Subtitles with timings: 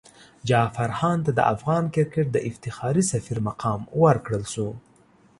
[0.49, 4.67] جعفر هاند ته د افغان کرکټ د افتخاري سفیر مقام ورکړل شو.